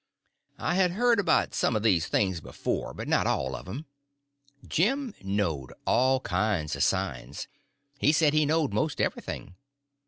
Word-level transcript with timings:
I 0.57 0.73
had 0.73 0.93
heard 0.93 1.19
about 1.19 1.53
some 1.53 1.75
of 1.75 1.83
these 1.83 2.07
things 2.07 2.41
before, 2.41 2.91
but 2.91 3.07
not 3.07 3.27
all 3.27 3.53
of 3.55 3.65
them. 3.67 3.85
Jim 4.67 5.13
knowed 5.21 5.73
all 5.85 6.19
kinds 6.21 6.75
of 6.75 6.81
signs. 6.81 7.47
He 7.99 8.11
said 8.11 8.33
he 8.33 8.47
knowed 8.47 8.73
most 8.73 8.99
everything. 8.99 9.53